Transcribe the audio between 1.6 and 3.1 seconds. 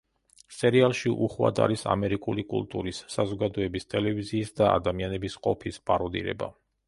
არის ამერიკული კულტურის,